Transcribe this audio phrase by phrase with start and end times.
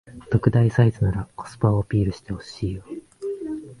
[0.31, 2.83] 特大サイズならコスパをアピールしてほしいよ